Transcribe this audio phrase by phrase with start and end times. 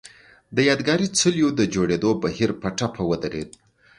[0.55, 3.49] د یادګاري څليو د جوړېدو بهیر په ټپه ودرېد.